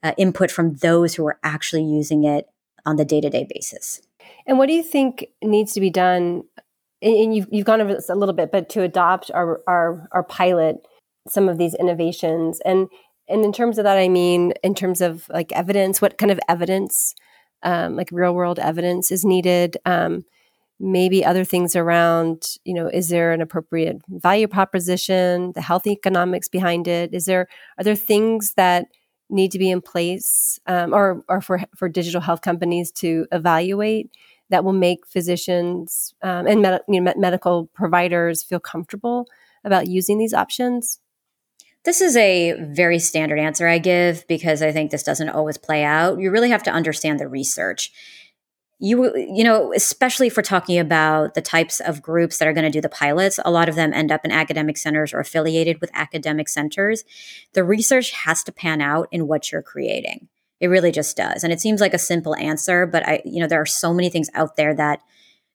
[0.03, 2.47] uh, input from those who are actually using it
[2.85, 4.01] on the day to day basis.
[4.45, 6.43] And what do you think needs to be done?
[7.01, 10.23] And you've, you've gone over this a little bit, but to adopt our, our, our
[10.23, 10.85] pilot
[11.27, 12.61] some of these innovations.
[12.65, 12.87] And,
[13.27, 16.39] and in terms of that, I mean, in terms of like evidence, what kind of
[16.47, 17.15] evidence,
[17.63, 19.77] um, like real world evidence is needed?
[19.85, 20.25] Um,
[20.79, 26.49] maybe other things around, you know, is there an appropriate value proposition, the health economics
[26.49, 27.13] behind it?
[27.13, 28.87] Is there, are there things that
[29.29, 34.11] need to be in place um, or, or for, for digital health companies to evaluate
[34.49, 39.25] that will make physicians um, and med- you know, medical providers feel comfortable
[39.63, 40.99] about using these options?
[41.85, 45.83] This is a very standard answer I give because I think this doesn't always play
[45.83, 46.19] out.
[46.19, 47.91] You really have to understand the research.
[48.79, 52.65] You you know especially if we're talking about the types of groups that are going
[52.65, 55.79] to do the pilots a lot of them end up in academic centers or affiliated
[55.79, 57.05] with academic centers.
[57.53, 60.27] The research has to pan out in what you're creating.
[60.59, 61.43] It really just does.
[61.43, 64.09] And it seems like a simple answer but i you know there are so many
[64.09, 64.99] things out there that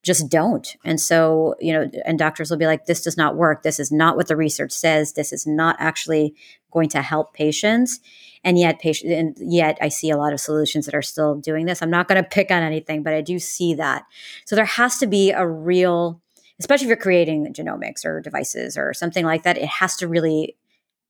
[0.02, 0.76] just don't.
[0.84, 3.62] And so you know and doctors will be like this does not work.
[3.62, 5.12] This is not what the research says.
[5.12, 6.34] This is not actually
[6.70, 8.00] going to help patients.
[8.42, 11.66] And yet patient and yet i see a lot of solutions that are still doing
[11.66, 11.82] this.
[11.82, 14.04] I'm not going to pick on anything but i do see that.
[14.46, 16.22] So there has to be a real
[16.58, 20.56] especially if you're creating genomics or devices or something like that it has to really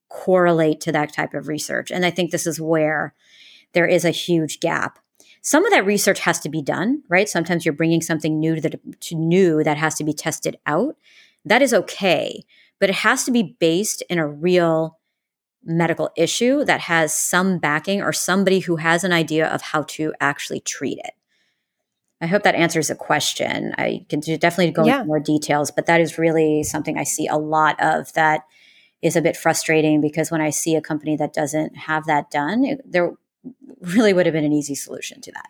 [0.09, 1.91] correlate to that type of research.
[1.91, 3.13] And i think this is where
[3.73, 4.99] there is a huge gap
[5.41, 8.61] some of that research has to be done right sometimes you're bringing something new to
[8.61, 10.95] the to new that has to be tested out
[11.45, 12.43] that is okay
[12.79, 14.97] but it has to be based in a real
[15.63, 20.13] medical issue that has some backing or somebody who has an idea of how to
[20.19, 21.13] actually treat it.
[22.19, 23.73] I hope that answers the question.
[23.77, 24.97] I can definitely go yeah.
[24.97, 28.41] into more details, but that is really something I see a lot of that
[29.01, 32.63] is a bit frustrating because when I see a company that doesn't have that done,
[32.63, 33.13] it, there
[33.81, 35.49] really would have been an easy solution to that.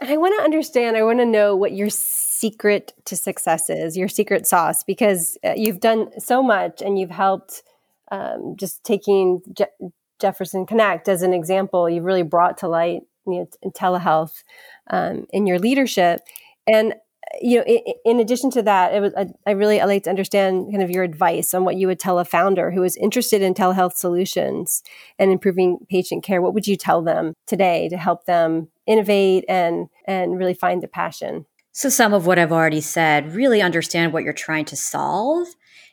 [0.00, 3.96] And I want to understand, I want to know what your secret to success is,
[3.96, 7.62] your secret sauce, because uh, you've done so much and you've helped
[8.10, 9.90] um, just taking Je-
[10.20, 14.42] Jefferson Connect as an example, you've really brought to light you know, telehealth
[14.90, 16.20] um, in your leadership.
[16.66, 16.94] And
[17.40, 20.10] you know, in, in addition to that, it was I, I really I like to
[20.10, 23.42] understand kind of your advice on what you would tell a founder who is interested
[23.42, 24.82] in telehealth solutions
[25.18, 26.42] and improving patient care.
[26.42, 30.88] What would you tell them today to help them innovate and and really find their
[30.88, 31.46] passion?
[31.72, 35.48] So some of what I've already said, really understand what you're trying to solve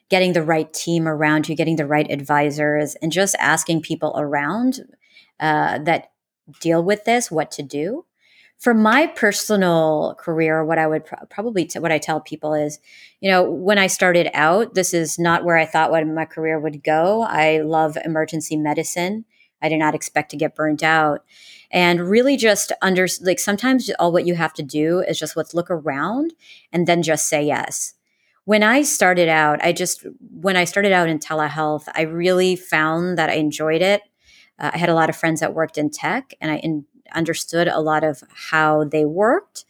[0.09, 4.79] getting the right team around you, getting the right advisors, and just asking people around
[5.39, 6.11] uh, that
[6.59, 8.05] deal with this what to do.
[8.59, 12.79] For my personal career, what I would probably t- what I tell people is,
[13.21, 16.59] you know, when I started out, this is not where I thought what my career
[16.59, 17.21] would go.
[17.21, 19.23] I love emergency medicine.
[19.61, 21.23] I did not expect to get burnt out.
[21.71, 25.53] And really just under like sometimes all what you have to do is just let's
[25.53, 26.33] look around
[26.73, 27.93] and then just say yes
[28.49, 33.15] when I started out, I just, when I started out in telehealth, I really found
[33.19, 34.01] that I enjoyed it.
[34.57, 37.67] Uh, I had a lot of friends that worked in tech and I in, understood
[37.67, 39.65] a lot of how they worked.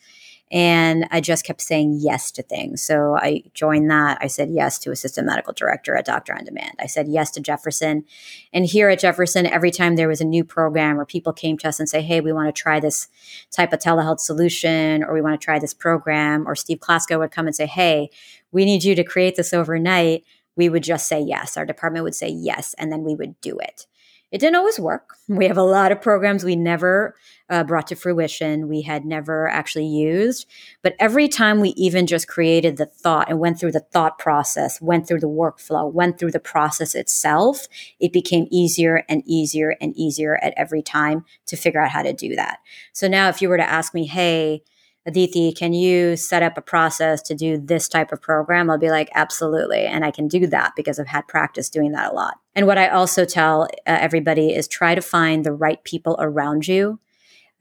[0.51, 2.81] And I just kept saying yes to things.
[2.81, 4.17] So I joined that.
[4.19, 6.73] I said yes to assistant medical director at Doctor on Demand.
[6.79, 8.03] I said yes to Jefferson.
[8.51, 11.67] And here at Jefferson, every time there was a new program or people came to
[11.67, 13.09] us and say, hey, we want to try this
[13.51, 17.29] type of telehealth solution or we want to try this program, or Steve Klasko would
[17.29, 18.09] come and say, hey,
[18.51, 20.23] we need you to create this overnight.
[20.55, 21.57] We would just say yes.
[21.57, 23.85] Our department would say yes, and then we would do it.
[24.31, 25.15] It didn't always work.
[25.27, 27.15] We have a lot of programs we never
[27.49, 30.45] uh, brought to fruition, we had never actually used.
[30.83, 34.79] But every time we even just created the thought and went through the thought process,
[34.79, 37.67] went through the workflow, went through the process itself,
[37.99, 42.13] it became easier and easier and easier at every time to figure out how to
[42.13, 42.59] do that.
[42.93, 44.61] So now, if you were to ask me, hey,
[45.09, 48.69] Aditi, can you set up a process to do this type of program?
[48.69, 49.79] I'll be like, absolutely.
[49.85, 52.39] And I can do that because I've had practice doing that a lot.
[52.53, 56.67] And what I also tell uh, everybody is try to find the right people around
[56.67, 56.99] you.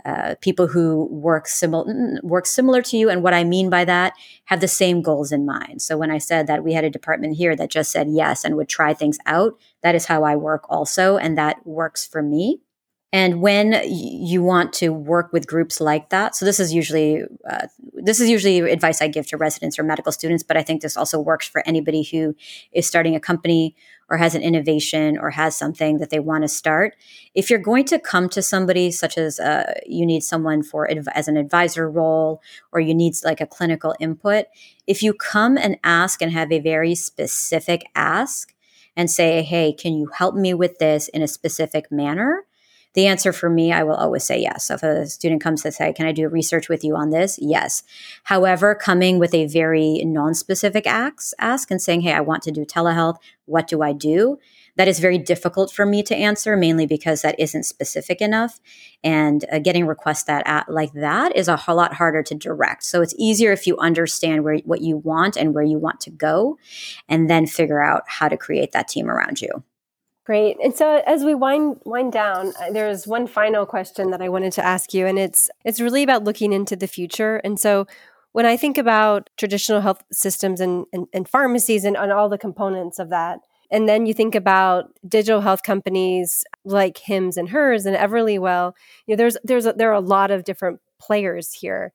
[0.04, 4.12] Uh, people who work similar work similar to you, and what I mean by that
[4.44, 5.82] have the same goals in mind.
[5.82, 8.56] So when I said that we had a department here that just said yes and
[8.56, 12.60] would try things out, that is how I work also, and that works for me.
[13.10, 17.68] And when you want to work with groups like that, so this is usually uh,
[17.94, 20.94] this is usually advice I give to residents or medical students, but I think this
[20.94, 22.34] also works for anybody who
[22.70, 23.74] is starting a company
[24.10, 26.96] or has an innovation or has something that they want to start.
[27.34, 31.28] If you're going to come to somebody, such as uh, you need someone for as
[31.28, 32.42] an advisor role
[32.72, 34.46] or you need like a clinical input,
[34.86, 38.54] if you come and ask and have a very specific ask
[38.94, 42.44] and say, "Hey, can you help me with this in a specific manner?"
[42.98, 44.64] The answer for me, I will always say yes.
[44.64, 47.38] So if a student comes to say, Can I do research with you on this?
[47.40, 47.84] Yes.
[48.24, 52.50] However, coming with a very non specific ask, ask and saying, Hey, I want to
[52.50, 53.18] do telehealth.
[53.44, 54.40] What do I do?
[54.74, 58.58] That is very difficult for me to answer, mainly because that isn't specific enough.
[59.04, 62.82] And uh, getting requests that at, like that is a lot harder to direct.
[62.82, 66.10] So it's easier if you understand where what you want and where you want to
[66.10, 66.58] go,
[67.08, 69.62] and then figure out how to create that team around you.
[70.28, 70.58] Great.
[70.62, 74.52] And so as we wind wind down, uh, there's one final question that I wanted
[74.52, 77.36] to ask you and it's it's really about looking into the future.
[77.36, 77.86] And so
[78.32, 82.36] when I think about traditional health systems and, and, and pharmacies and, and all the
[82.36, 83.38] components of that,
[83.70, 88.74] and then you think about digital health companies like Hims and Hers and Everlywell,
[89.06, 91.94] you know, there's there's a, there are a lot of different players here.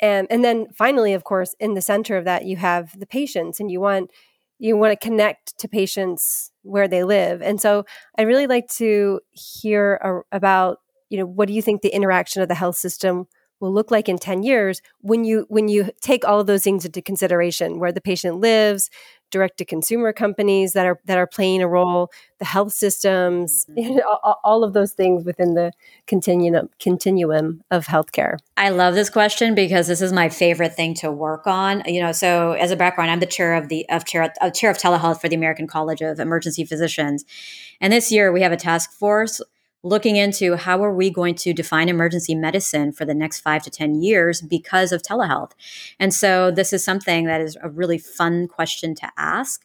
[0.00, 3.60] And and then finally, of course, in the center of that, you have the patients,
[3.60, 4.10] and you want
[4.58, 7.42] you want to connect to patients where they live.
[7.42, 7.84] And so
[8.18, 10.78] I'd really like to hear about,
[11.10, 13.26] you know, what do you think the interaction of the health system
[13.60, 16.84] will look like in 10 years when you when you take all of those things
[16.84, 18.90] into consideration where the patient lives
[19.30, 23.78] direct to consumer companies that are that are playing a role the health systems mm-hmm.
[23.78, 25.72] you know, all, of those things within the
[26.06, 28.38] continuum continuum of healthcare.
[28.56, 31.82] I love this question because this is my favorite thing to work on.
[31.86, 34.70] You know so as a background i'm the chair of the of chair of chair
[34.70, 37.24] of telehealth for the american college of emergency physicians.
[37.80, 39.40] And this year we have a task force
[39.86, 43.70] looking into how are we going to define emergency medicine for the next five to
[43.70, 45.52] 10 years because of telehealth.
[46.00, 49.64] And so this is something that is a really fun question to ask.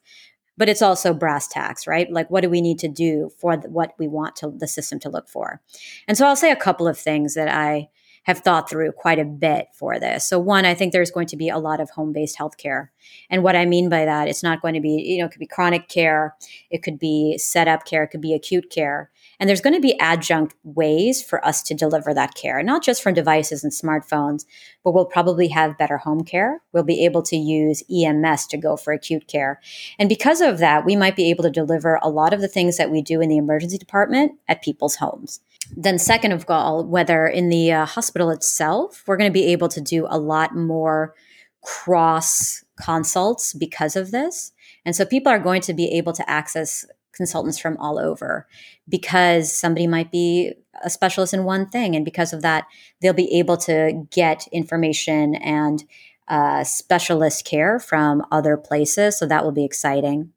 [0.57, 2.11] But it's also brass tacks, right?
[2.11, 5.09] Like, what do we need to do for what we want to, the system to
[5.09, 5.59] look for?
[6.07, 7.89] And so I'll say a couple of things that I
[8.23, 10.27] have thought through quite a bit for this.
[10.27, 12.89] So, one, I think there's going to be a lot of home based healthcare.
[13.29, 15.39] And what I mean by that, it's not going to be, you know, it could
[15.39, 16.35] be chronic care,
[16.69, 19.09] it could be set up care, it could be acute care.
[19.41, 23.01] And there's going to be adjunct ways for us to deliver that care, not just
[23.01, 24.45] from devices and smartphones,
[24.83, 26.61] but we'll probably have better home care.
[26.73, 29.59] We'll be able to use EMS to go for acute care.
[29.97, 32.77] And because of that, we might be able to deliver a lot of the things
[32.77, 35.39] that we do in the emergency department at people's homes.
[35.75, 39.69] Then, second of all, whether in the uh, hospital itself, we're going to be able
[39.69, 41.15] to do a lot more
[41.63, 44.51] cross consults because of this.
[44.85, 48.47] And so people are going to be able to access consultants from all over
[48.87, 50.53] because somebody might be
[50.83, 51.95] a specialist in one thing.
[51.95, 52.65] And because of that,
[53.01, 55.83] they'll be able to get information and
[56.27, 59.19] uh, specialist care from other places.
[59.19, 60.31] So that will be exciting.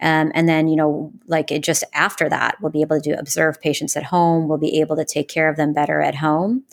[0.00, 3.18] Um, and then, you know, like it just after that, we'll be able to do
[3.18, 4.48] observe patients at home.
[4.48, 6.64] We'll be able to take care of them better at home.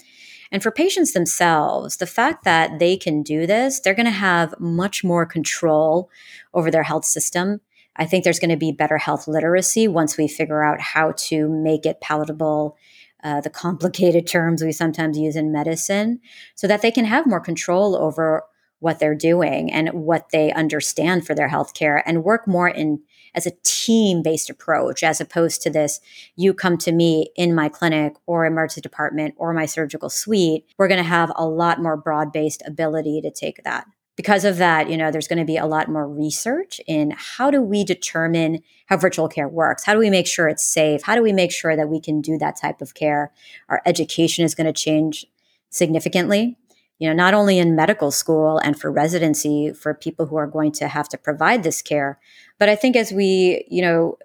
[0.53, 4.53] And for patients themselves, the fact that they can do this, they're going to have
[4.59, 6.09] much more control
[6.53, 7.61] over their health system.
[7.95, 11.49] I think there's going to be better health literacy once we figure out how to
[11.49, 12.77] make it palatable,
[13.23, 16.19] uh, the complicated terms we sometimes use in medicine,
[16.55, 18.43] so that they can have more control over
[18.81, 22.99] what they're doing and what they understand for their healthcare and work more in
[23.33, 26.01] as a team based approach as opposed to this
[26.35, 30.87] you come to me in my clinic or emergency department or my surgical suite we're
[30.87, 33.85] going to have a lot more broad based ability to take that
[34.15, 37.49] because of that, you know, there's going to be a lot more research in how
[37.49, 39.85] do we determine how virtual care works?
[39.85, 41.01] How do we make sure it's safe?
[41.03, 43.31] How do we make sure that we can do that type of care?
[43.69, 45.25] Our education is going to change
[45.69, 46.57] significantly.
[46.99, 50.71] You know, not only in medical school and for residency for people who are going
[50.73, 52.19] to have to provide this care,
[52.59, 54.17] but I think as we, you know,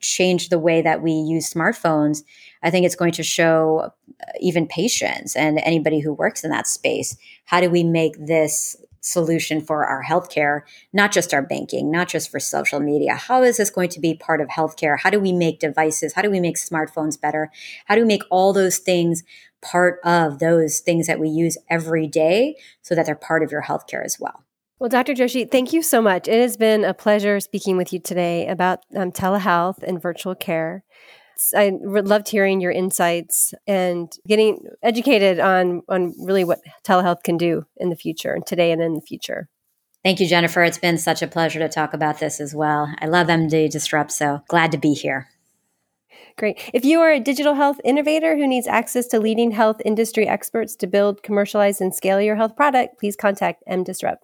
[0.00, 2.24] change the way that we use smartphones,
[2.62, 6.66] I think it's going to show uh, even patients and anybody who works in that
[6.66, 7.16] space
[7.50, 12.30] how do we make this solution for our healthcare, not just our banking, not just
[12.30, 13.14] for social media.
[13.14, 14.98] How is this going to be part of healthcare?
[14.98, 16.12] How do we make devices?
[16.14, 17.50] How do we make smartphones better?
[17.86, 19.22] How do we make all those things
[19.62, 23.62] part of those things that we use every day so that they're part of your
[23.62, 24.44] healthcare as well?
[24.78, 25.12] Well, Dr.
[25.12, 26.26] Joshi, thank you so much.
[26.26, 30.84] It has been a pleasure speaking with you today about um, telehealth and virtual care.
[31.56, 37.64] I loved hearing your insights and getting educated on on really what telehealth can do
[37.76, 39.48] in the future and today and in the future.
[40.02, 40.62] Thank you, Jennifer.
[40.62, 42.92] It's been such a pleasure to talk about this as well.
[42.98, 45.28] I love MD Disrupt, so glad to be here.
[46.38, 46.58] Great.
[46.72, 50.74] If you are a digital health innovator who needs access to leading health industry experts
[50.76, 54.18] to build, commercialize, and scale your health product, please contact MDisrupt.